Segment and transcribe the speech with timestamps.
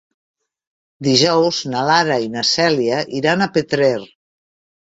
[1.07, 3.95] Dijous na Lara i na Cèlia iran a Petrer.